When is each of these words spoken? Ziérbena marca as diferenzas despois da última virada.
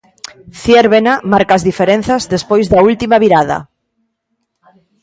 Ziérbena 0.61 1.13
marca 1.31 1.53
as 1.55 1.65
diferenzas 1.69 2.21
despois 2.33 2.65
da 2.73 2.79
última 2.91 3.17
virada. 3.23 3.57